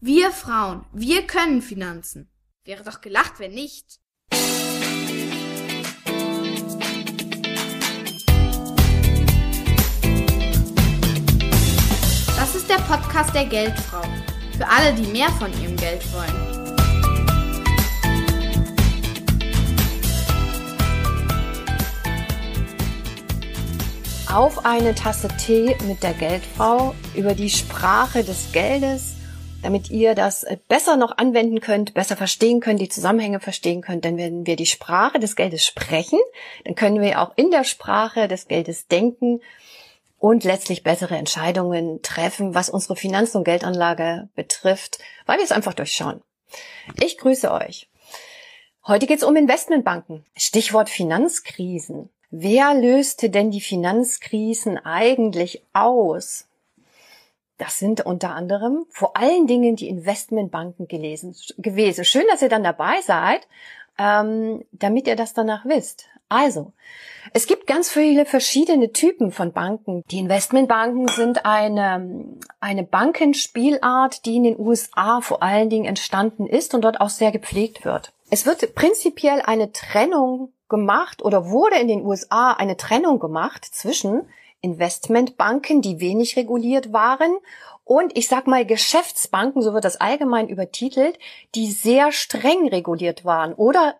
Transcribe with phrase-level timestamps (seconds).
[0.00, 2.30] Wir Frauen, wir können Finanzen.
[2.62, 3.98] Wäre doch gelacht, wenn nicht.
[12.36, 14.02] Das ist der Podcast der Geldfrau.
[14.56, 16.68] Für alle, die mehr von ihrem Geld wollen.
[24.32, 29.17] Auf eine Tasse Tee mit der Geldfrau über die Sprache des Geldes
[29.62, 34.04] damit ihr das äh, besser noch anwenden könnt, besser verstehen könnt, die Zusammenhänge verstehen könnt.
[34.04, 36.18] Denn wenn wir die Sprache des Geldes sprechen,
[36.64, 39.40] dann können wir auch in der Sprache des Geldes denken
[40.18, 45.74] und letztlich bessere Entscheidungen treffen, was unsere Finanzen und Geldanlage betrifft, weil wir es einfach
[45.74, 46.22] durchschauen.
[47.00, 47.88] Ich grüße euch.
[48.86, 50.24] Heute geht es um Investmentbanken.
[50.36, 52.08] Stichwort Finanzkrisen.
[52.30, 56.47] Wer löste denn die Finanzkrisen eigentlich aus?
[57.58, 62.04] Das sind unter anderem vor allen Dingen die Investmentbanken gelesen, gewesen.
[62.04, 63.46] Schön, dass ihr dann dabei seid,
[63.98, 66.06] ähm, damit ihr das danach wisst.
[66.28, 66.72] Also,
[67.32, 70.04] es gibt ganz viele verschiedene Typen von Banken.
[70.10, 72.24] Die Investmentbanken sind eine,
[72.60, 77.32] eine Bankenspielart, die in den USA vor allen Dingen entstanden ist und dort auch sehr
[77.32, 78.12] gepflegt wird.
[78.30, 84.26] Es wird prinzipiell eine Trennung gemacht oder wurde in den USA eine Trennung gemacht zwischen
[84.60, 87.36] Investmentbanken, die wenig reguliert waren
[87.88, 91.18] und ich sag mal Geschäftsbanken, so wird das allgemein übertitelt,
[91.54, 93.96] die sehr streng reguliert waren oder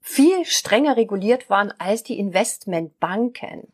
[0.00, 3.70] viel strenger reguliert waren als die Investmentbanken.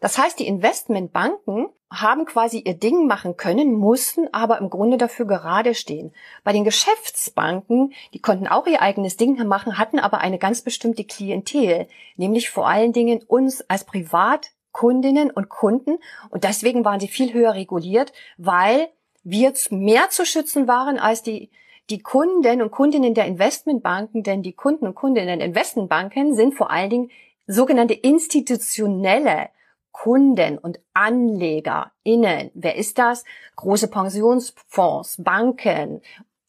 [0.00, 5.26] Das heißt, die Investmentbanken haben quasi ihr Ding machen können, mussten aber im Grunde dafür
[5.26, 6.12] gerade stehen.
[6.44, 11.04] Bei den Geschäftsbanken, die konnten auch ihr eigenes Ding machen, hatten aber eine ganz bestimmte
[11.04, 15.98] Klientel, nämlich vor allen Dingen uns als Privat Kundinnen und Kunden
[16.30, 18.88] und deswegen waren sie viel höher reguliert, weil
[19.22, 21.50] wir mehr zu schützen waren als die
[21.90, 26.70] die Kunden und Kundinnen der Investmentbanken, denn die Kunden und Kundinnen der Investmentbanken sind vor
[26.70, 27.10] allen Dingen
[27.46, 29.48] sogenannte institutionelle
[29.90, 32.52] Kunden und AnlegerInnen.
[32.54, 33.24] Wer ist das?
[33.56, 36.00] Große Pensionsfonds, Banken,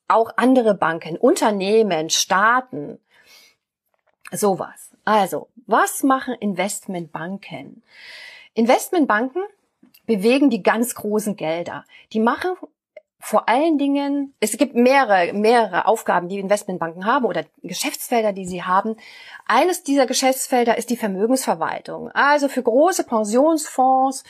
[0.07, 2.99] auch andere Banken, Unternehmen, Staaten.
[4.31, 4.91] Sowas.
[5.03, 7.83] Also, was machen Investmentbanken?
[8.53, 9.43] Investmentbanken
[10.05, 11.85] bewegen die ganz großen Gelder.
[12.13, 12.55] Die machen
[13.23, 18.63] vor allen Dingen, es gibt mehrere, mehrere Aufgaben, die Investmentbanken haben oder Geschäftsfelder, die sie
[18.63, 18.97] haben.
[19.45, 22.09] Eines dieser Geschäftsfelder ist die Vermögensverwaltung.
[22.11, 24.23] Also für große Pensionsfonds,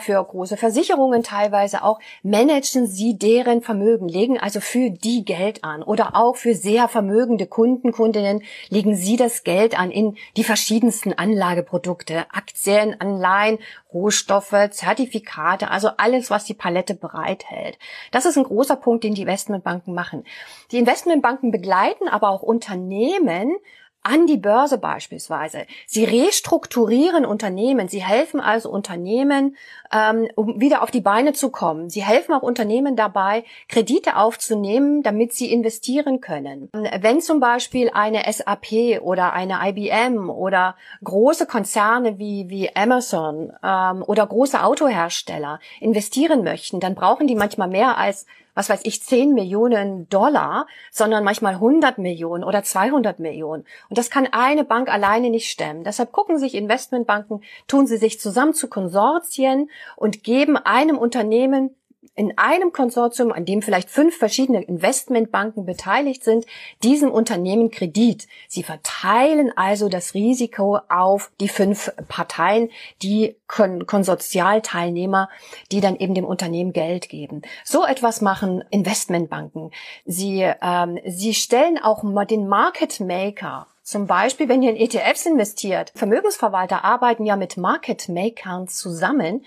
[0.00, 5.82] für große Versicherungen teilweise auch, managen sie deren Vermögen, legen also für die Geld an.
[5.82, 11.12] Oder auch für sehr vermögende Kunden, Kundinnen legen sie das Geld an in die verschiedensten
[11.12, 13.58] Anlageprodukte, Aktien, Anleihen,
[13.92, 17.78] Rohstoffe, Zertifikate, also alles, was die Palette bereithält.
[18.10, 20.24] Das ist ein großer Punkt, den die Investmentbanken machen.
[20.72, 23.56] Die Investmentbanken begleiten aber auch Unternehmen
[24.02, 25.66] an die Börse beispielsweise.
[25.86, 27.88] Sie restrukturieren Unternehmen.
[27.88, 29.56] Sie helfen also Unternehmen,
[29.92, 31.90] ähm, um wieder auf die Beine zu kommen.
[31.90, 36.70] Sie helfen auch Unternehmen dabei, Kredite aufzunehmen, damit sie investieren können.
[36.72, 44.02] Wenn zum Beispiel eine SAP oder eine IBM oder große Konzerne wie, wie Amazon ähm,
[44.06, 48.26] oder große Autohersteller investieren möchten, dann brauchen die manchmal mehr als
[48.60, 53.64] was weiß ich, 10 Millionen Dollar, sondern manchmal 100 Millionen oder 200 Millionen.
[53.88, 55.82] Und das kann eine Bank alleine nicht stemmen.
[55.82, 61.74] Deshalb gucken sich Investmentbanken, tun sie sich zusammen zu Konsortien und geben einem Unternehmen
[62.14, 66.46] in einem Konsortium, an dem vielleicht fünf verschiedene Investmentbanken beteiligt sind,
[66.82, 68.26] diesem Unternehmen Kredit.
[68.48, 72.70] Sie verteilen also das Risiko auf die fünf Parteien,
[73.02, 75.28] die Kon Konsortialteilnehmer,
[75.72, 77.42] die dann eben dem Unternehmen Geld geben.
[77.64, 79.70] So etwas machen Investmentbanken.
[80.06, 85.90] Sie, ähm, sie stellen auch den Market Maker zum Beispiel, wenn ihr in ETFs investiert.
[85.96, 89.44] Vermögensverwalter arbeiten ja mit Market Makern zusammen,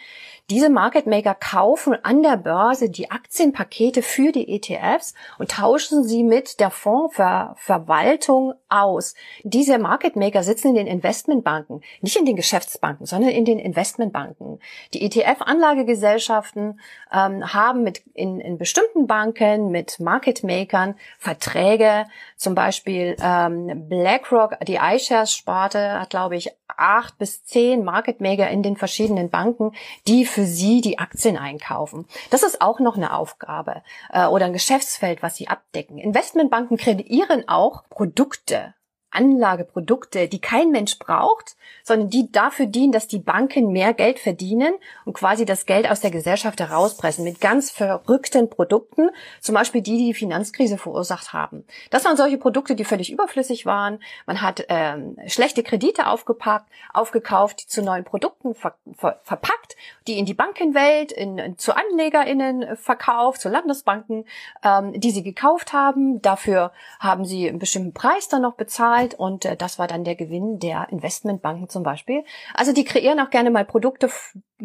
[0.50, 6.24] diese Market Maker kaufen an der Börse die Aktienpakete für die ETFs und tauschen sie
[6.24, 9.16] mit der Fondsverwaltung aus.
[9.44, 14.60] Diese Market Maker sitzen in den Investmentbanken, nicht in den Geschäftsbanken, sondern in den Investmentbanken.
[14.94, 16.80] Die ETF-Anlagegesellschaften
[17.12, 24.58] ähm, haben mit in, in bestimmten Banken mit Market Makern Verträge, zum Beispiel ähm, BlackRock,
[24.68, 29.74] die iShares-Sparte hat, glaube ich, acht bis zehn Market Maker in den verschiedenen Banken,
[30.08, 32.06] die für Sie die Aktien einkaufen.
[32.30, 35.98] Das ist auch noch eine Aufgabe äh, oder ein Geschäftsfeld, was Sie abdecken.
[35.98, 38.74] Investmentbanken kreieren auch Produkte
[39.14, 44.74] Anlageprodukte, die kein Mensch braucht, sondern die dafür dienen, dass die Banken mehr Geld verdienen
[45.06, 49.10] und quasi das Geld aus der Gesellschaft herauspressen mit ganz verrückten Produkten,
[49.42, 51.66] zum Beispiel die, die die Finanzkrise verursacht haben.
[51.90, 54.00] Das waren solche Produkte, die völlig überflüssig waren.
[54.26, 59.76] Man hat ähm, schlechte Kredite aufgepackt, aufgekauft, die zu neuen Produkten ver ver verpackt,
[60.08, 64.26] die in die Bankenwelt, in, in, zu AnlegerInnen verkauft, zu Landesbanken,
[64.64, 66.22] ähm, die sie gekauft haben.
[66.22, 70.16] Dafür haben sie einen bestimmten Preis dann noch bezahlt und äh, das war dann der
[70.16, 72.24] Gewinn der Investmentbanken zum Beispiel.
[72.54, 74.10] Also die kreieren auch gerne mal Produkte,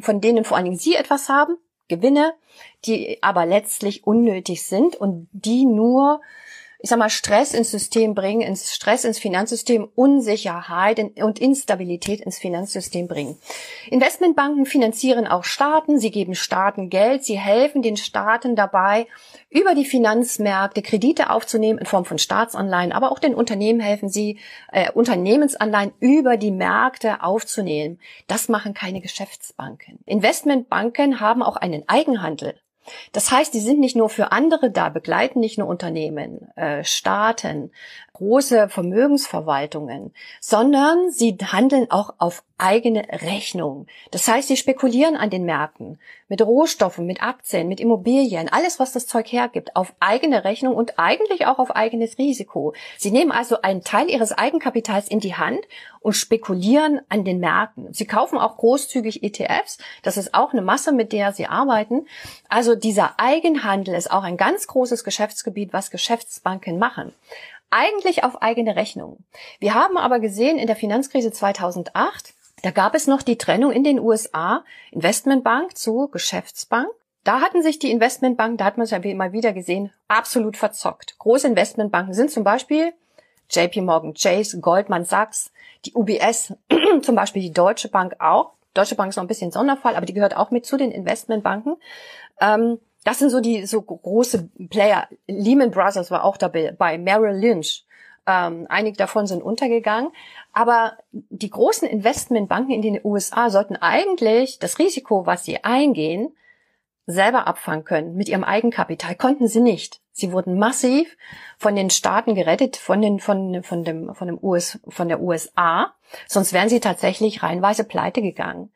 [0.00, 1.56] von denen vor allen Dingen sie etwas haben,
[1.88, 2.34] Gewinne,
[2.84, 6.20] die aber letztlich unnötig sind und die nur
[6.80, 12.38] ich sag mal, Stress ins System bringen, ins Stress ins Finanzsystem, Unsicherheit und Instabilität ins
[12.38, 13.36] Finanzsystem bringen.
[13.90, 19.08] Investmentbanken finanzieren auch Staaten, sie geben Staaten Geld, sie helfen den Staaten dabei,
[19.50, 24.38] über die Finanzmärkte Kredite aufzunehmen in Form von Staatsanleihen, aber auch den Unternehmen helfen sie,
[24.70, 27.98] äh, Unternehmensanleihen über die Märkte aufzunehmen.
[28.28, 29.98] Das machen keine Geschäftsbanken.
[30.06, 32.54] Investmentbanken haben auch einen Eigenhandel.
[33.12, 37.70] Das heißt, die sind nicht nur für andere da, begleiten nicht nur Unternehmen, äh, Staaten,
[38.12, 43.86] große Vermögensverwaltungen, sondern sie handeln auch auf eigene Rechnung.
[44.10, 48.92] Das heißt, sie spekulieren an den Märkten mit Rohstoffen, mit Aktien, mit Immobilien, alles, was
[48.92, 52.74] das Zeug hergibt, auf eigene Rechnung und eigentlich auch auf eigenes Risiko.
[52.98, 55.60] Sie nehmen also einen Teil ihres Eigenkapitals in die Hand
[56.00, 57.92] und spekulieren an den Märkten.
[57.94, 59.78] Sie kaufen auch großzügig ETFs.
[60.02, 62.06] Das ist auch eine Masse, mit der sie arbeiten.
[62.48, 67.14] Also dieser Eigenhandel ist auch ein ganz großes Geschäftsgebiet, was Geschäftsbanken machen
[67.70, 69.18] eigentlich auf eigene Rechnung.
[69.58, 73.84] Wir haben aber gesehen in der Finanzkrise 2008, da gab es noch die Trennung in
[73.84, 76.88] den USA, Investmentbank zu Geschäftsbank.
[77.24, 81.18] Da hatten sich die Investmentbanken, da hat man es ja mal wieder gesehen, absolut verzockt.
[81.18, 82.92] Große Investmentbanken sind zum Beispiel
[83.50, 85.52] JP Morgan Chase, Goldman Sachs,
[85.84, 86.54] die UBS,
[87.02, 88.52] zum Beispiel die Deutsche Bank auch.
[88.74, 91.76] Deutsche Bank ist noch ein bisschen Sonderfall, aber die gehört auch mit zu den Investmentbanken.
[92.40, 95.08] Ähm, das sind so die so große Player.
[95.26, 97.84] Lehman Brothers war auch dabei, bei Merrill Lynch.
[98.28, 100.12] Ähm, einige davon sind untergegangen.
[100.52, 106.36] Aber die großen Investmentbanken in den USA sollten eigentlich das Risiko, was sie eingehen,
[107.06, 109.14] selber abfangen können mit ihrem Eigenkapital.
[109.14, 110.02] Konnten sie nicht.
[110.18, 111.16] Sie wurden massiv
[111.58, 115.94] von den Staaten gerettet, von den, von, von dem, von dem US, von der USA.
[116.26, 118.72] Sonst wären sie tatsächlich reinweise pleite gegangen.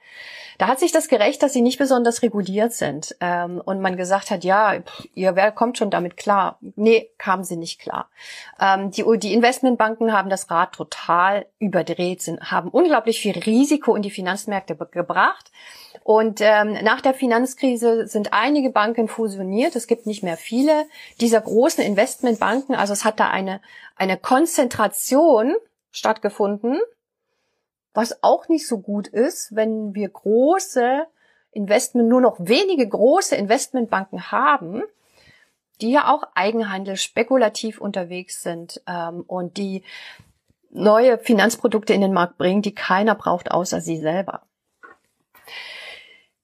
[0.58, 4.30] Da hat sich das gerecht, dass sie nicht besonders reguliert sind ähm, und man gesagt
[4.30, 4.74] hat, ja,
[5.14, 6.58] ihr wer kommt schon damit klar.
[6.76, 8.08] Nee, kamen sie nicht klar.
[8.60, 14.02] Ähm, die, die Investmentbanken haben das Rad total überdreht, sind, haben unglaublich viel Risiko in
[14.02, 15.50] die Finanzmärkte gebracht.
[16.04, 19.76] Und ähm, nach der Finanzkrise sind einige Banken fusioniert.
[19.76, 20.86] Es gibt nicht mehr viele
[21.32, 22.74] dieser großen Investmentbanken.
[22.74, 23.60] Also es hat da eine,
[23.96, 25.54] eine Konzentration
[25.90, 26.78] stattgefunden
[27.94, 31.06] was auch nicht so gut ist, wenn wir große
[31.52, 34.82] Investment, nur noch wenige große Investmentbanken haben,
[35.80, 39.82] die ja auch Eigenhandel spekulativ unterwegs sind ähm, und die
[40.70, 44.42] neue Finanzprodukte in den Markt bringen, die keiner braucht außer sie selber.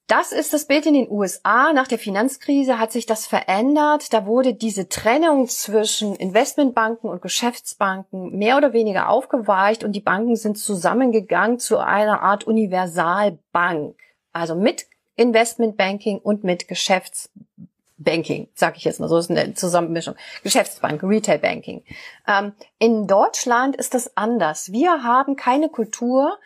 [0.08, 1.74] Das ist das Bild in den USA.
[1.74, 4.14] Nach der Finanzkrise hat sich das verändert.
[4.14, 10.34] Da wurde diese Trennung zwischen Investmentbanken und Geschäftsbanken mehr oder weniger aufgeweicht und die Banken
[10.36, 13.96] sind zusammengegangen zu einer Art Universalbank.
[14.32, 20.14] Also mit Investmentbanking und mit Geschäftsbanking, sage ich jetzt mal so, ist eine Zusammenmischung.
[20.42, 21.84] Geschäftsbank, Retailbanking.
[22.26, 24.72] Ähm, in Deutschland ist das anders.
[24.72, 26.38] Wir haben keine Kultur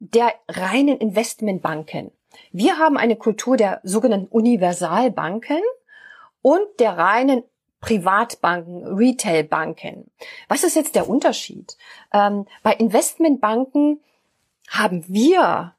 [0.00, 2.10] der reinen Investmentbanken.
[2.52, 5.62] Wir haben eine Kultur der sogenannten Universalbanken
[6.42, 7.42] und der reinen
[7.80, 10.10] Privatbanken, Retailbanken.
[10.48, 11.76] Was ist jetzt der Unterschied?
[12.12, 14.00] Ähm, bei Investmentbanken
[14.68, 15.74] haben wir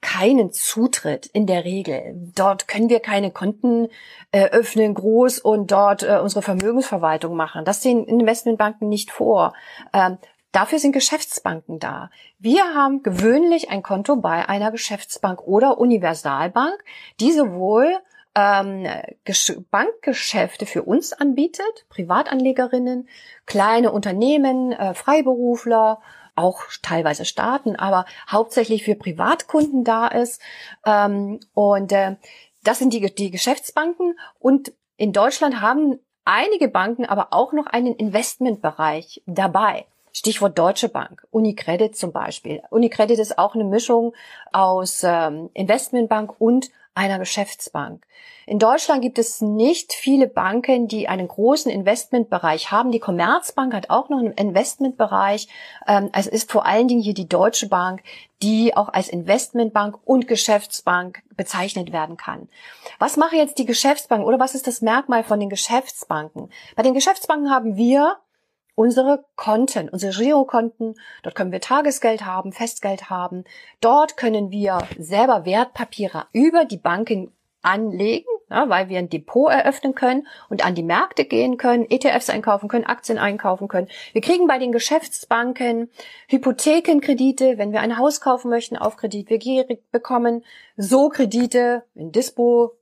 [0.00, 2.30] keinen Zutritt in der Regel.
[2.34, 3.88] Dort können wir keine Konten
[4.30, 7.64] äh, öffnen, groß und dort äh, unsere Vermögensverwaltung machen.
[7.64, 9.52] Das sehen Investmentbanken nicht vor.
[9.92, 10.18] Ähm,
[10.52, 12.10] Dafür sind Geschäftsbanken da.
[12.38, 16.82] Wir haben gewöhnlich ein Konto bei einer Geschäftsbank oder Universalbank,
[17.20, 17.98] die sowohl
[18.34, 18.86] ähm,
[19.70, 23.08] Bankgeschäfte für uns anbietet, Privatanlegerinnen,
[23.46, 26.00] kleine Unternehmen, äh, Freiberufler,
[26.36, 30.40] auch teilweise Staaten, aber hauptsächlich für Privatkunden da ist.
[30.84, 32.16] Ähm, und äh,
[32.62, 34.18] das sind die, die Geschäftsbanken.
[34.38, 39.86] Und in Deutschland haben einige Banken aber auch noch einen Investmentbereich dabei.
[40.16, 42.62] Stichwort Deutsche Bank, Unicredit zum Beispiel.
[42.70, 44.14] Unicredit ist auch eine Mischung
[44.50, 48.06] aus ähm, Investmentbank und einer Geschäftsbank.
[48.46, 52.92] In Deutschland gibt es nicht viele Banken, die einen großen Investmentbereich haben.
[52.92, 55.48] Die Commerzbank hat auch noch einen Investmentbereich.
[55.86, 58.02] Ähm, es ist vor allen Dingen hier die Deutsche Bank,
[58.40, 62.48] die auch als Investmentbank und Geschäftsbank bezeichnet werden kann.
[62.98, 66.48] Was mache jetzt die Geschäftsbank oder was ist das Merkmal von den Geschäftsbanken?
[66.74, 68.16] Bei den Geschäftsbanken haben wir
[68.76, 70.94] unsere Konten, unsere Girokonten.
[71.24, 73.42] Dort können wir Tagesgeld haben, Festgeld haben.
[73.80, 79.96] Dort können wir selber Wertpapiere über die Banken anlegen, ja, weil wir ein Depot eröffnen
[79.96, 83.88] können und an die Märkte gehen können, ETFs einkaufen können, Aktien einkaufen können.
[84.12, 85.90] Wir kriegen bei den Geschäftsbanken
[86.28, 89.28] Hypothekenkredite, wenn wir ein Haus kaufen möchten auf Kredit.
[89.30, 90.44] Wir bekommen
[90.76, 92.75] so Kredite in Dispo,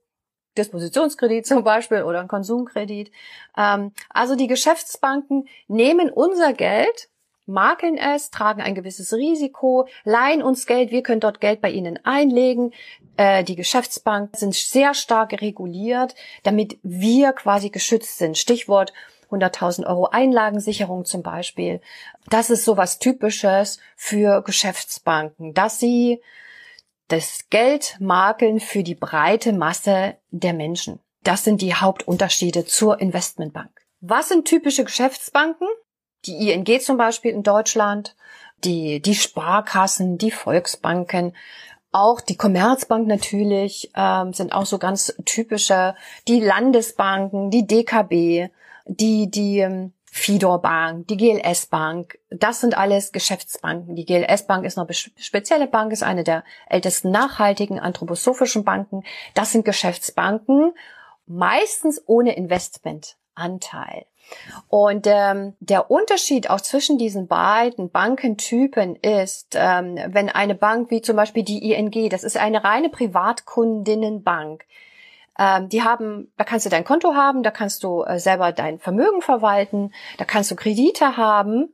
[0.57, 3.11] Dispositionskredit zum Beispiel oder ein Konsumkredit.
[3.57, 7.09] Ähm, also die Geschäftsbanken nehmen unser Geld,
[7.45, 11.99] makeln es, tragen ein gewisses Risiko, leihen uns Geld, wir können dort Geld bei ihnen
[12.03, 12.73] einlegen.
[13.17, 18.37] Äh, die Geschäftsbanken sind sehr stark reguliert, damit wir quasi geschützt sind.
[18.37, 18.93] Stichwort
[19.31, 21.81] 100.000 Euro Einlagensicherung zum Beispiel.
[22.29, 26.21] Das ist sowas Typisches für Geschäftsbanken, dass sie
[27.07, 30.99] das Geld makeln für die breite Masse der Menschen.
[31.23, 33.85] Das sind die Hauptunterschiede zur Investmentbank.
[34.01, 35.67] Was sind typische Geschäftsbanken?
[36.25, 38.15] Die ING zum Beispiel in Deutschland,
[38.63, 41.35] die, die Sparkassen, die Volksbanken,
[41.91, 45.95] auch die Commerzbank natürlich ähm, sind auch so ganz typische,
[46.27, 48.51] die Landesbanken, die DKB,
[48.85, 53.97] die, die ähm, Fidor Bank, die GLS Bank, das sind alles Geschäftsbanken.
[53.97, 59.03] Die GLS Bank ist eine spezielle Bank, ist eine der ältesten nachhaltigen anthroposophischen Banken.
[59.33, 60.73] Das sind Geschäftsbanken,
[61.27, 64.05] meistens ohne Investmentanteil.
[64.69, 71.01] Und ähm, der Unterschied auch zwischen diesen beiden Bankentypen ist, ähm, wenn eine Bank wie
[71.01, 74.63] zum Beispiel die ING, das ist eine reine Privatkundinnenbank,
[75.37, 78.79] ähm, die haben, da kannst du dein Konto haben, da kannst du äh, selber dein
[78.79, 81.73] Vermögen verwalten, da kannst du Kredite haben.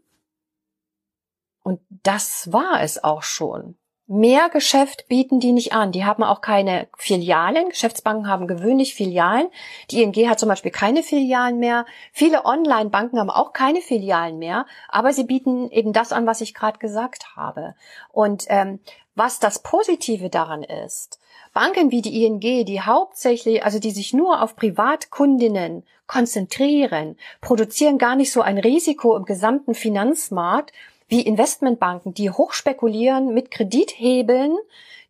[1.64, 3.78] Und das war es auch schon.
[4.14, 5.94] Mehr Geschäft bieten die nicht an.
[5.94, 7.70] Die haben auch keine Filialen.
[7.70, 9.48] Geschäftsbanken haben gewöhnlich Filialen.
[9.90, 11.86] Die ING hat zum Beispiel keine Filialen mehr.
[12.12, 14.66] Viele Online-Banken haben auch keine Filialen mehr.
[14.90, 17.74] Aber sie bieten eben das an, was ich gerade gesagt habe.
[18.12, 18.82] Und ähm,
[19.16, 21.20] was das Positive daran ist,
[21.54, 28.16] Banken wie die ING, die hauptsächlich, also die sich nur auf Privatkundinnen konzentrieren, produzieren gar
[28.16, 30.72] nicht so ein Risiko im gesamten Finanzmarkt
[31.08, 34.56] wie Investmentbanken, die hochspekulieren mit Kredithebeln,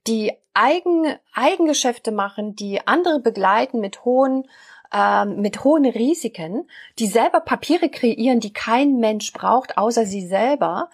[0.07, 4.47] die Eigen, Eigengeschäfte machen, die andere begleiten mit hohen
[4.93, 6.67] ähm, mit hohen Risiken,
[6.99, 10.89] die selber Papiere kreieren, die kein Mensch braucht, außer sie selber.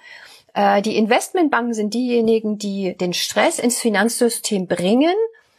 [0.57, 5.13] Äh, die Investmentbanken sind diejenigen, die den Stress ins Finanzsystem bringen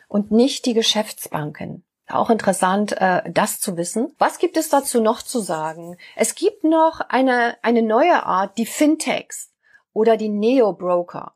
[0.08, 1.84] und nicht die Geschäftsbanken.
[2.08, 4.12] Auch interessant, äh, das zu wissen.
[4.18, 5.96] Was gibt es dazu noch zu sagen?
[6.16, 9.52] Es gibt noch eine, eine neue Art, die Fintechs
[9.92, 11.32] oder die Neo-Broker.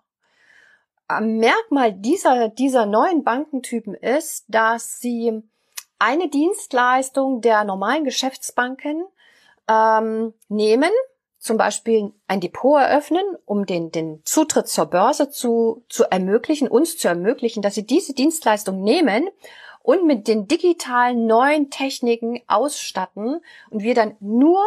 [1.20, 5.40] Merkmal dieser, dieser neuen Bankentypen ist, dass sie
[6.00, 9.04] eine Dienstleistung der normalen Geschäftsbanken
[9.68, 10.90] ähm, nehmen,
[11.42, 16.96] zum Beispiel ein Depot eröffnen, um den, den Zutritt zur Börse zu, zu ermöglichen, uns
[16.96, 19.28] zu ermöglichen, dass sie diese Dienstleistung nehmen
[19.82, 24.62] und mit den digitalen neuen Techniken ausstatten und wir dann nur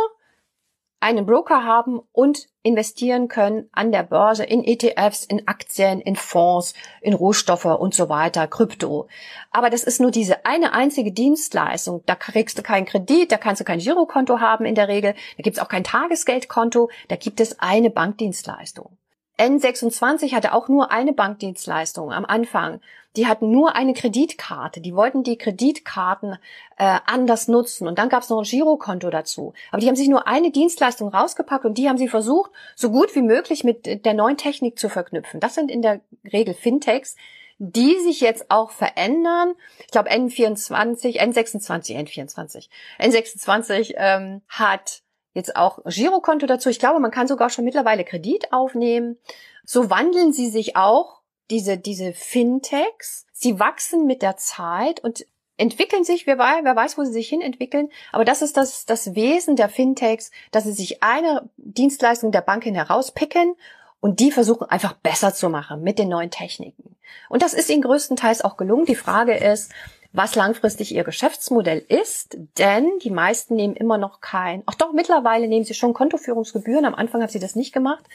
[1.05, 6.73] einen Broker haben und investieren können an der Börse in ETFs, in Aktien, in Fonds,
[6.99, 9.07] in Rohstoffe und so weiter, Krypto.
[9.51, 12.01] Aber das ist nur diese eine einzige Dienstleistung.
[12.07, 15.43] Da kriegst du keinen Kredit, da kannst du kein Girokonto haben in der Regel, da
[15.43, 18.97] gibt es auch kein Tagesgeldkonto, da gibt es eine Bankdienstleistung.
[19.37, 22.79] N26 hatte auch nur eine Bankdienstleistung am Anfang.
[23.15, 24.81] Die hatten nur eine Kreditkarte.
[24.81, 26.37] Die wollten die Kreditkarten
[26.77, 27.87] äh, anders nutzen.
[27.87, 29.53] Und dann gab es noch ein Girokonto dazu.
[29.71, 33.15] Aber die haben sich nur eine Dienstleistung rausgepackt und die haben sie versucht, so gut
[33.15, 35.39] wie möglich mit der neuen Technik zu verknüpfen.
[35.39, 36.01] Das sind in der
[36.31, 37.15] Regel Fintechs,
[37.57, 39.53] die sich jetzt auch verändern.
[39.79, 42.67] Ich glaube N24, N26, N24,
[42.99, 45.03] N26 ähm, hat
[45.35, 46.69] jetzt auch Girokonto dazu.
[46.69, 49.17] Ich glaube, man kann sogar schon mittlerweile Kredit aufnehmen.
[49.63, 53.27] So wandeln sie sich auch, diese, diese Fintechs.
[53.31, 55.27] Sie wachsen mit der Zeit und
[55.57, 57.89] entwickeln sich, wer weiß, wo sie sich hin entwickeln.
[58.11, 62.73] Aber das ist das, das Wesen der Fintechs, dass sie sich eine Dienstleistung der Banken
[62.73, 63.55] herauspicken
[63.99, 66.95] und die versuchen einfach besser zu machen mit den neuen Techniken.
[67.29, 68.85] Und das ist ihnen größtenteils auch gelungen.
[68.85, 69.71] Die Frage ist,
[70.15, 75.47] was langfristig ihr Geschäftsmodell ist, denn die meisten nehmen immer noch kein, auch doch mittlerweile
[75.47, 78.05] nehmen sie schon Kontoführungsgebühren, am Anfang haben sie das nicht gemacht,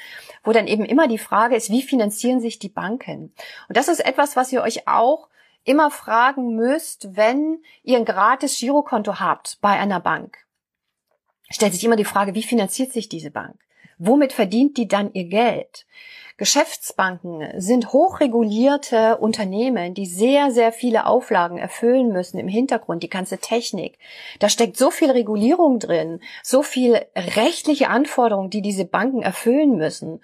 [0.43, 3.35] wo dann eben immer die Frage ist, wie finanzieren sich die Banken?
[3.69, 5.29] Und das ist etwas, was ihr euch auch
[5.65, 10.39] immer fragen müsst, wenn ihr ein gratis Girokonto habt bei einer Bank,
[11.51, 13.57] stellt sich immer die Frage, wie finanziert sich diese Bank?
[14.01, 15.87] Womit verdient die dann ihr Geld?
[16.39, 23.37] Geschäftsbanken sind hochregulierte Unternehmen, die sehr, sehr viele Auflagen erfüllen müssen im Hintergrund, die ganze
[23.37, 23.99] Technik.
[24.39, 30.21] Da steckt so viel Regulierung drin, so viel rechtliche Anforderungen, die diese Banken erfüllen müssen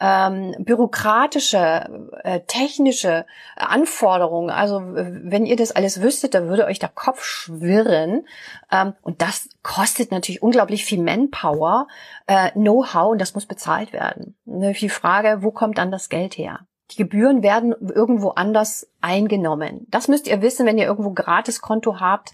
[0.00, 4.50] ähm, bürokratische, äh, technische Anforderungen.
[4.50, 8.26] Also wenn ihr das alles wüsstet, dann würde euch der Kopf schwirren.
[8.70, 11.88] Ähm, und das kostet natürlich unglaublich viel Manpower,
[12.26, 14.36] äh, Know-how und das muss bezahlt werden.
[14.44, 16.60] Die Frage, wo kommt dann das Geld her?
[16.92, 19.86] Die Gebühren werden irgendwo anders eingenommen.
[19.88, 22.32] Das müsst ihr wissen, wenn ihr irgendwo gratis Konto habt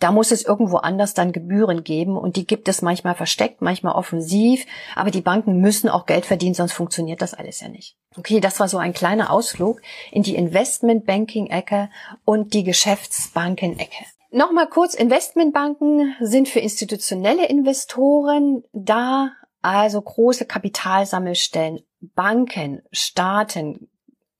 [0.00, 3.94] da muss es irgendwo anders dann Gebühren geben und die gibt es manchmal versteckt, manchmal
[3.94, 7.96] offensiv, aber die Banken müssen auch Geld verdienen, sonst funktioniert das alles ja nicht.
[8.16, 11.90] Okay, das war so ein kleiner Ausflug in die Investmentbanking-Ecke
[12.24, 14.04] und die Geschäftsbanken-Ecke.
[14.30, 19.30] Nochmal kurz, Investmentbanken sind für institutionelle Investoren da,
[19.64, 23.88] also große Kapitalsammelstellen, Banken, Staaten,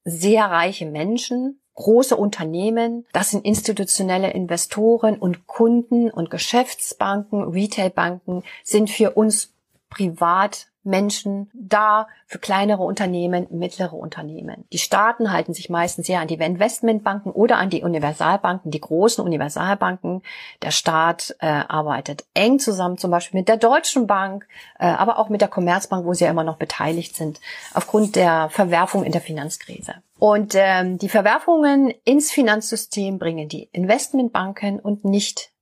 [0.05, 8.91] sehr reiche Menschen, große Unternehmen, das sind institutionelle Investoren und Kunden und Geschäftsbanken, Retailbanken sind
[8.91, 9.54] für uns
[9.95, 14.67] privat Menschen da für kleinere Unternehmen, mittlere Unternehmen.
[14.71, 19.25] Die Staaten halten sich meistens sehr an die Investmentbanken oder an die Universalbanken, die großen
[19.25, 20.23] Universalbanken.
[20.63, 24.47] Der Staat äh, arbeitet eng zusammen, zum Beispiel mit der Deutschen Bank,
[24.79, 27.41] äh, aber auch mit der Commerzbank, wo sie ja immer noch beteiligt sind,
[27.73, 29.95] aufgrund der Verwerfung in der Finanzkrise.
[30.19, 35.54] Und ähm, die Verwerfungen ins Finanzsystem bringen die Investmentbanken und nicht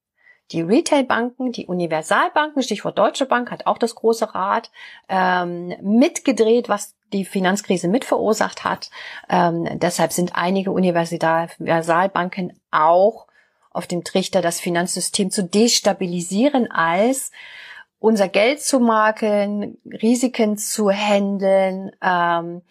[0.53, 4.71] die Retailbanken, die Universalbanken, Stichwort Deutsche Bank, hat auch das große Rad
[5.09, 8.91] ähm, mitgedreht, was die Finanzkrise mit verursacht hat.
[9.29, 13.27] Ähm, deshalb sind einige Universalbanken auch
[13.71, 17.31] auf dem Trichter, das Finanzsystem zu destabilisieren, als
[17.99, 22.63] unser Geld zu makeln, Risiken zu handeln, ähm,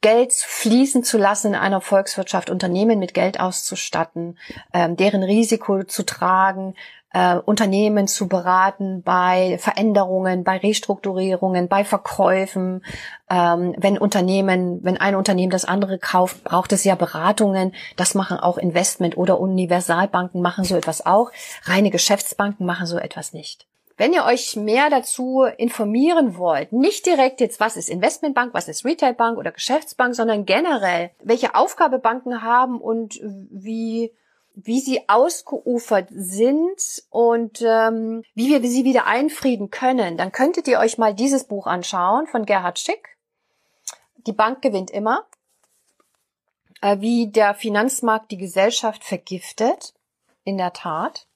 [0.00, 4.38] Geld fließen zu lassen in einer Volkswirtschaft, Unternehmen mit Geld auszustatten,
[4.74, 6.74] ähm, deren Risiko zu tragen,
[7.14, 12.84] äh, Unternehmen zu beraten bei Veränderungen, bei Restrukturierungen, bei Verkäufen.
[13.30, 17.72] Ähm, wenn Unternehmen, wenn ein Unternehmen das andere kauft, braucht es ja Beratungen.
[17.96, 21.30] Das machen auch Investment- oder Universalbanken machen so etwas auch.
[21.62, 23.66] Reine Geschäftsbanken machen so etwas nicht.
[23.96, 28.84] Wenn ihr euch mehr dazu informieren wollt, nicht direkt jetzt, was ist Investmentbank, was ist
[28.84, 34.10] Retailbank oder Geschäftsbank, sondern generell, welche Aufgabe Banken haben und wie
[34.54, 40.78] wie sie ausgeufert sind und ähm, wie wir sie wieder einfrieden können, dann könntet ihr
[40.78, 43.16] euch mal dieses Buch anschauen von Gerhard Schick.
[44.26, 45.26] Die Bank gewinnt immer.
[46.80, 49.94] Äh, wie der Finanzmarkt die Gesellschaft vergiftet.
[50.44, 51.26] In der Tat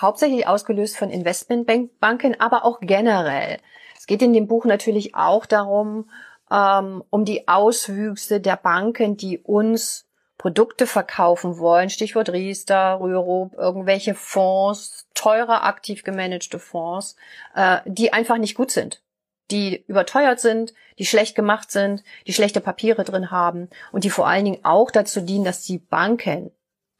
[0.00, 3.58] hauptsächlich ausgelöst von Investmentbanken, aber auch generell.
[3.96, 6.10] Es geht in dem Buch natürlich auch darum,
[6.50, 10.05] ähm, um die Auswüchse der Banken, die uns
[10.38, 17.16] Produkte verkaufen wollen, Stichwort Riester, Rürup, irgendwelche Fonds, teure aktiv gemanagte Fonds,
[17.54, 19.02] äh, die einfach nicht gut sind,
[19.50, 24.26] die überteuert sind, die schlecht gemacht sind, die schlechte Papiere drin haben und die vor
[24.26, 26.50] allen Dingen auch dazu dienen, dass die Banken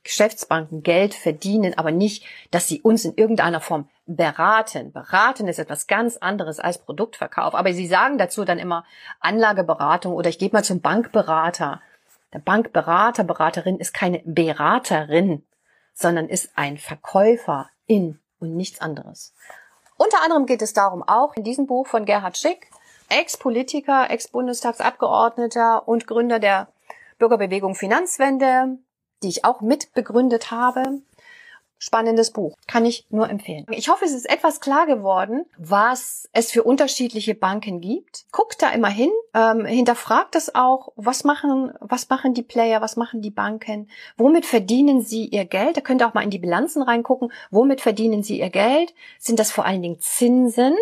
[0.06, 4.92] Geschäftsbanken Geld verdienen, aber nicht, dass sie uns in irgendeiner Form beraten.
[4.92, 7.56] Beraten ist etwas ganz anderes als Produktverkauf.
[7.56, 8.84] Aber sie sagen dazu dann immer
[9.18, 11.82] Anlageberatung oder ich gehe mal zum Bankberater.
[12.32, 15.46] Der Bankberater, Beraterin ist keine Beraterin,
[15.94, 19.34] sondern ist ein Verkäufer in und nichts anderes.
[19.96, 22.70] Unter anderem geht es darum auch in diesem Buch von Gerhard Schick,
[23.08, 26.68] Ex-Politiker, Ex-Bundestagsabgeordneter und Gründer der
[27.18, 28.78] Bürgerbewegung Finanzwende,
[29.22, 31.00] die ich auch mitbegründet habe.
[31.78, 32.56] Spannendes Buch.
[32.66, 33.66] Kann ich nur empfehlen.
[33.70, 38.24] Ich hoffe, es ist etwas klar geworden, was es für unterschiedliche Banken gibt.
[38.32, 42.96] Guckt da immer hin, ähm, hinterfragt es auch, was machen, was machen die Player, was
[42.96, 45.76] machen die Banken, womit verdienen sie ihr Geld?
[45.76, 48.94] Da könnt ihr auch mal in die Bilanzen reingucken, womit verdienen sie ihr Geld?
[49.18, 50.74] Sind das vor allen Dingen Zinsen?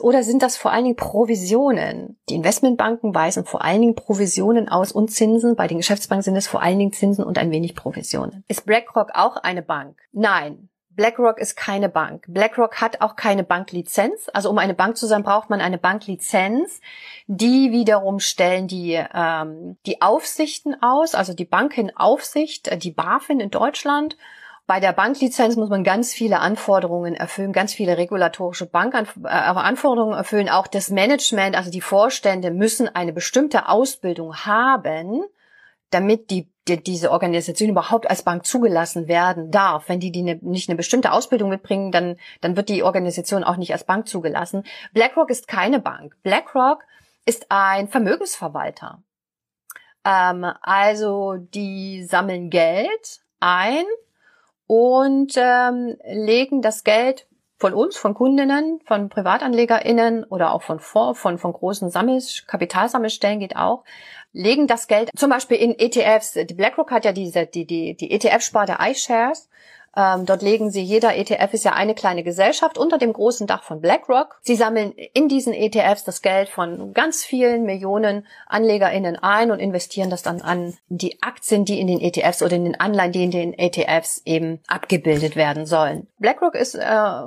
[0.00, 2.18] Oder sind das vor allen Dingen Provisionen?
[2.28, 5.56] Die Investmentbanken weisen vor allen Dingen Provisionen aus und Zinsen.
[5.56, 8.44] Bei den Geschäftsbanken sind es vor allen Dingen Zinsen und ein wenig Provisionen.
[8.46, 9.98] Ist BlackRock auch eine Bank?
[10.12, 10.68] Nein.
[10.90, 12.24] BlackRock ist keine Bank.
[12.28, 14.28] BlackRock hat auch keine Banklizenz.
[14.34, 16.80] Also um eine Bank zu sein, braucht man eine Banklizenz.
[17.26, 24.16] Die wiederum stellen die, ähm, die Aufsichten aus, also die Bankenaufsicht, die BaFin in Deutschland
[24.70, 30.48] bei der Banklizenz muss man ganz viele Anforderungen erfüllen, ganz viele regulatorische Bankanforderungen äh, erfüllen.
[30.48, 35.24] Auch das Management, also die Vorstände müssen eine bestimmte Ausbildung haben,
[35.90, 39.88] damit die die, diese Organisation überhaupt als Bank zugelassen werden darf.
[39.88, 43.56] Wenn die, die ne, nicht eine bestimmte Ausbildung mitbringen, dann, dann wird die Organisation auch
[43.56, 44.62] nicht als Bank zugelassen.
[44.92, 46.14] BlackRock ist keine Bank.
[46.22, 46.84] BlackRock
[47.26, 49.02] ist ein Vermögensverwalter.
[50.04, 53.84] Ähm, also die sammeln Geld ein
[54.70, 57.26] und ähm, legen das Geld
[57.58, 63.40] von uns, von Kundinnen, von PrivatanlegerInnen oder auch von Fonds, von, von großen Sammel Kapitalsammelstellen
[63.40, 63.82] geht auch,
[64.32, 66.34] legen das Geld zum Beispiel in ETFs.
[66.34, 69.50] Die BlackRock hat ja diese, die, die, die ETF-Sparte iShares.
[69.96, 73.64] Ähm, dort legen sie, jeder ETF ist ja eine kleine Gesellschaft unter dem großen Dach
[73.64, 74.38] von BlackRock.
[74.42, 80.10] Sie sammeln in diesen ETFs das Geld von ganz vielen Millionen AnlegerInnen ein und investieren
[80.10, 83.32] das dann an die Aktien, die in den ETFs oder in den Anleihen, die in
[83.32, 86.06] den ETFs eben abgebildet werden sollen.
[86.18, 87.22] BlackRock ist, äh,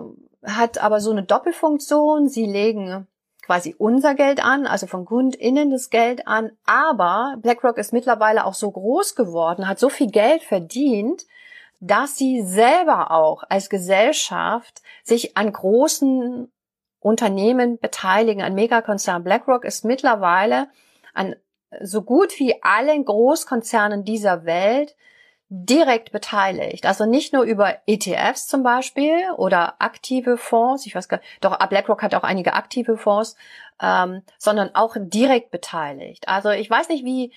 [0.45, 2.29] hat aber so eine Doppelfunktion.
[2.29, 3.07] Sie legen
[3.45, 6.51] quasi unser Geld an, also von KundInnen das Geld an.
[6.65, 11.25] Aber BlackRock ist mittlerweile auch so groß geworden, hat so viel Geld verdient,
[11.85, 16.49] dass sie selber auch als Gesellschaft sich an großen
[17.01, 18.41] Unternehmen beteiligen.
[18.41, 20.69] Ein Megakonzern BlackRock ist mittlerweile
[21.13, 21.35] an
[21.81, 24.95] so gut wie allen Großkonzernen dieser Welt
[25.49, 26.85] direkt beteiligt.
[26.85, 31.57] Also nicht nur über ETFs zum Beispiel oder aktive Fonds, ich weiß gar nicht, doch
[31.67, 33.35] BlackRock hat auch einige aktive Fonds,
[33.81, 36.29] ähm, sondern auch direkt beteiligt.
[36.29, 37.33] Also ich weiß nicht, wie,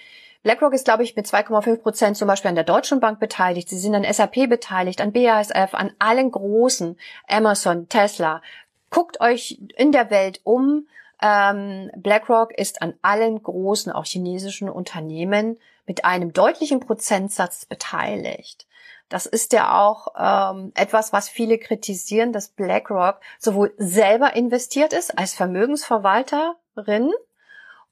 [0.47, 3.69] BlackRock ist, glaube ich, mit 2,5 Prozent zum Beispiel an der Deutschen Bank beteiligt.
[3.69, 8.43] Sie sind an SAP beteiligt, an BASF, an allen großen, Amazon, Tesla.
[8.89, 10.87] Guckt euch in der Welt um.
[11.21, 18.69] Ähm, BlackRock ist an allen großen, auch chinesischen Unternehmen mit einem deutlichen Prozentsatz beteiligt.
[19.09, 25.19] Das ist ja auch ähm, etwas, was viele kritisieren, dass BlackRock sowohl selber investiert ist
[25.19, 27.13] als Vermögensverwalterin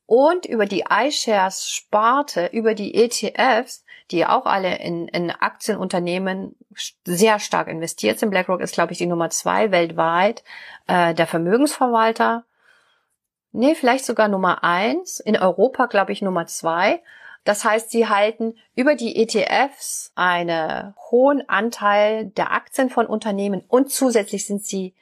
[0.06, 6.56] und über die iShares Sparte, über die ETFs, die auch alle in, in Aktienunternehmen
[7.04, 8.30] sehr stark investiert sind.
[8.30, 10.44] BlackRock ist, glaube ich, die Nummer zwei weltweit
[10.86, 12.44] äh, der Vermögensverwalter.
[13.52, 15.20] Nee, vielleicht sogar Nummer eins.
[15.20, 17.02] In Europa, glaube ich, Nummer zwei.
[17.44, 23.90] Das heißt, sie halten über die ETFs einen hohen Anteil der Aktien von Unternehmen und
[23.90, 24.94] zusätzlich sind sie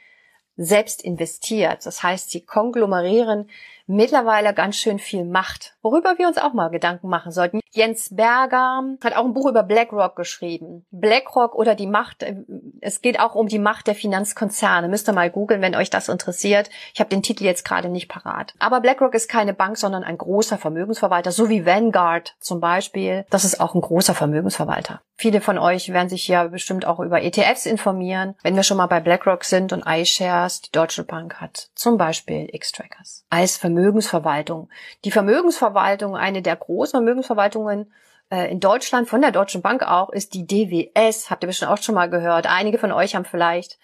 [0.65, 1.85] selbst investiert.
[1.87, 3.49] Das heißt, sie konglomerieren
[3.87, 7.61] mittlerweile ganz schön viel Macht, worüber wir uns auch mal Gedanken machen sollten.
[7.71, 10.85] Jens Berger hat auch ein Buch über BlackRock geschrieben.
[10.91, 12.37] BlackRock oder die Macht, äh,
[12.83, 14.89] es geht auch um die Macht der Finanzkonzerne.
[14.89, 16.69] Müsst ihr mal googeln, wenn euch das interessiert.
[16.93, 18.55] Ich habe den Titel jetzt gerade nicht parat.
[18.59, 23.25] Aber BlackRock ist keine Bank, sondern ein großer Vermögensverwalter, so wie Vanguard zum Beispiel.
[23.31, 25.01] Das ist auch ein großer Vermögensverwalter.
[25.17, 28.35] Viele von euch werden sich ja bestimmt auch über ETFs informieren.
[28.43, 32.49] Wenn wir schon mal bei BlackRock sind und iShares, die Deutsche Bank hat zum Beispiel
[32.53, 34.69] X-Trackers als Vermögensverwaltung.
[35.05, 37.93] Die Vermögensverwaltung, eine der großen Vermögensverwaltungen
[38.33, 41.31] äh, in Deutschland, von der Deutschen Bank auch, ist die DWS.
[41.31, 42.47] Habt ihr bestimmt auch schon mal gehört.
[42.47, 43.79] Einige von euch haben vielleicht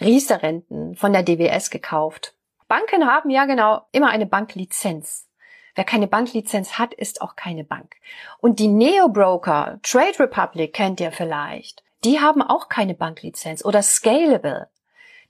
[0.00, 2.34] Riester-Renten von der DWS gekauft.
[2.66, 5.28] Banken haben ja genau immer eine Banklizenz.
[5.76, 7.94] Wer keine Banklizenz hat, ist auch keine Bank.
[8.40, 14.68] Und die Neo-Broker, Trade Republic kennt ihr vielleicht, die haben auch keine Banklizenz oder Scalable.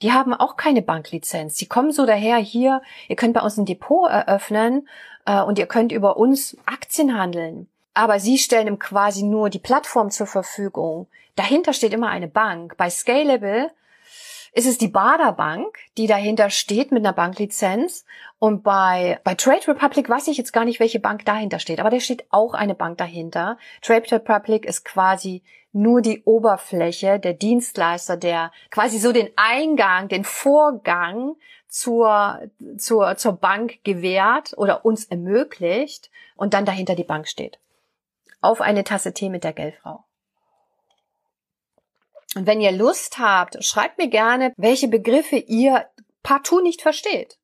[0.03, 1.57] Die haben auch keine Banklizenz.
[1.57, 4.89] Sie kommen so daher hier, ihr könnt bei uns ein Depot eröffnen
[5.25, 7.69] äh, und ihr könnt über uns Aktien handeln.
[7.95, 11.07] Aber sie stellen ihm quasi nur die Plattform zur Verfügung.
[11.37, 12.77] Dahinter steht immer eine Bank.
[12.77, 13.71] Bei Scalable
[14.53, 18.05] ist es die Bader Bank, die dahinter steht mit einer Banklizenz.
[18.39, 21.91] Und bei, bei Trade Republic weiß ich jetzt gar nicht, welche Bank dahinter steht, aber
[21.91, 23.59] da steht auch eine Bank dahinter.
[23.83, 30.23] Trade Republic ist quasi nur die Oberfläche, der Dienstleister, der quasi so den Eingang, den
[30.23, 31.35] Vorgang
[31.67, 32.43] zur,
[32.79, 37.59] zur, zur Bank gewährt oder uns ermöglicht und dann dahinter die Bank steht.
[38.45, 40.05] Auf eine Tasse Tee mit der Geldfrau.
[42.37, 45.87] Und wenn ihr Lust habt, schreibt mir gerne, welche Begriffe ihr
[46.23, 47.39] partout nicht versteht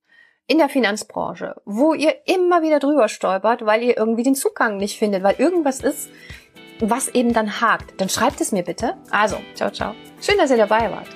[0.46, 4.98] in der Finanzbranche, wo ihr immer wieder drüber stolpert, weil ihr irgendwie den Zugang nicht
[4.98, 6.10] findet, weil irgendwas ist,
[6.80, 7.98] was eben dann hakt.
[7.98, 8.98] Dann schreibt es mir bitte.
[9.10, 9.94] Also, ciao, ciao.
[10.20, 11.08] Schön, dass ihr dabei wart.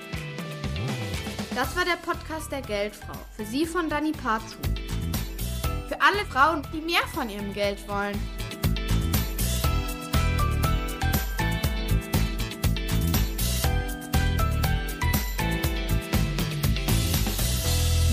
[1.55, 3.18] Das war der Podcast der Geldfrau.
[3.37, 4.57] Für Sie von Dani Parzu.
[5.88, 8.18] Für alle Frauen, die mehr von ihrem Geld wollen.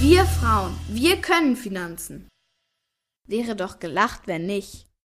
[0.04, 2.28] Wir Frauen, wir können Finanzen.
[3.28, 4.91] Wäre doch gelacht, wenn nicht.